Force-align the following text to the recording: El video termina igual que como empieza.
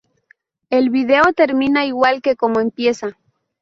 El 0.71 0.89
video 0.89 1.25
termina 1.35 1.85
igual 1.85 2.23
que 2.23 2.35
como 2.35 2.59
empieza. 2.59 3.15